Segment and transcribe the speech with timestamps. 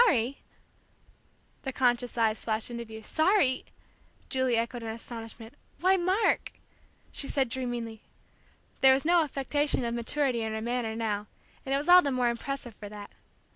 [0.05, 0.39] "Sorry!"
[1.61, 3.03] The conscious eyes flashed into view.
[3.03, 3.65] "Sorry!"
[4.29, 5.53] Julie echoed in astonishment.
[5.79, 6.53] "Why, Mark,"
[7.11, 8.01] she said dreamily,
[8.79, 11.27] there was no affectation of maturity in her manner now,
[11.67, 13.11] and it was all the more impressive for that.